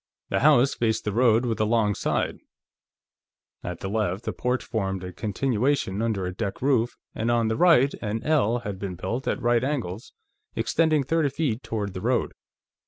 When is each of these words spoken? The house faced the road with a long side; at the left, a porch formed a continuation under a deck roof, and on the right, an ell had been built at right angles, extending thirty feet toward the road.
The 0.29 0.39
house 0.39 0.73
faced 0.73 1.03
the 1.05 1.11
road 1.11 1.45
with 1.45 1.59
a 1.59 1.63
long 1.63 1.93
side; 1.93 2.39
at 3.63 3.81
the 3.81 3.87
left, 3.87 4.27
a 4.27 4.33
porch 4.33 4.63
formed 4.63 5.03
a 5.03 5.13
continuation 5.13 6.01
under 6.01 6.25
a 6.25 6.33
deck 6.33 6.59
roof, 6.59 6.97
and 7.13 7.29
on 7.29 7.49
the 7.49 7.55
right, 7.55 7.93
an 8.01 8.23
ell 8.23 8.61
had 8.61 8.79
been 8.79 8.95
built 8.95 9.27
at 9.27 9.39
right 9.39 9.63
angles, 9.63 10.11
extending 10.55 11.03
thirty 11.03 11.29
feet 11.29 11.61
toward 11.61 11.93
the 11.93 12.01
road. 12.01 12.31